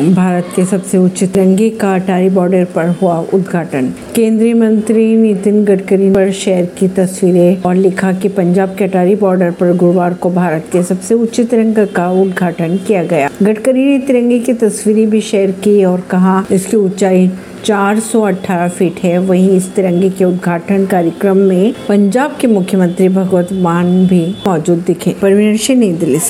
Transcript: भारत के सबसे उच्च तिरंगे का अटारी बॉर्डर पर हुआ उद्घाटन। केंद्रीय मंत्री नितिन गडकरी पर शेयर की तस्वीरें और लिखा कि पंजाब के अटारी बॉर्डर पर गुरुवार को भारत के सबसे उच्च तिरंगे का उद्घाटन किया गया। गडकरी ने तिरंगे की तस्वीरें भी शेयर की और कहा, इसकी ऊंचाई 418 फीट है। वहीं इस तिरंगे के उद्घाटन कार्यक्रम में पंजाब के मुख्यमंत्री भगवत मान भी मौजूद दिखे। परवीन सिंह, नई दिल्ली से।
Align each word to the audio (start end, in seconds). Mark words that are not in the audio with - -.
भारत 0.00 0.46
के 0.56 0.64
सबसे 0.64 0.98
उच्च 0.98 1.24
तिरंगे 1.24 1.70
का 1.70 1.94
अटारी 1.94 2.30
बॉर्डर 2.30 2.64
पर 2.64 2.88
हुआ 2.88 3.24
उद्घाटन। 3.34 3.92
केंद्रीय 4.14 4.54
मंत्री 4.54 5.16
नितिन 5.16 5.64
गडकरी 5.64 6.10
पर 6.10 6.32
शेयर 6.32 6.64
की 6.78 6.88
तस्वीरें 6.88 7.62
और 7.62 7.74
लिखा 7.74 8.12
कि 8.12 8.28
पंजाब 8.28 8.74
के 8.78 8.84
अटारी 8.84 9.14
बॉर्डर 9.14 9.50
पर 9.50 9.76
गुरुवार 9.76 10.14
को 10.14 10.30
भारत 10.30 10.64
के 10.72 10.82
सबसे 10.82 11.14
उच्च 11.14 11.40
तिरंगे 11.40 11.86
का 11.86 12.10
उद्घाटन 12.10 12.76
किया 12.76 13.04
गया। 13.04 13.30
गडकरी 13.42 13.84
ने 13.84 13.98
तिरंगे 13.98 14.38
की 14.38 14.52
तस्वीरें 14.52 15.10
भी 15.10 15.20
शेयर 15.20 15.50
की 15.50 15.84
और 15.84 16.00
कहा, 16.00 16.44
इसकी 16.52 16.76
ऊंचाई 16.76 17.30
418 17.64 18.68
फीट 18.68 18.94
है। 19.04 19.18
वहीं 19.18 19.50
इस 19.50 19.74
तिरंगे 19.74 20.10
के 20.10 20.24
उद्घाटन 20.24 20.86
कार्यक्रम 20.86 21.36
में 21.36 21.74
पंजाब 21.88 22.36
के 22.40 22.46
मुख्यमंत्री 22.46 23.08
भगवत 23.08 23.48
मान 23.52 24.06
भी 24.06 24.34
मौजूद 24.46 24.84
दिखे। 24.86 25.14
परवीन 25.22 25.56
सिंह, 25.56 25.80
नई 25.80 25.92
दिल्ली 25.92 26.18
से। 26.18 26.28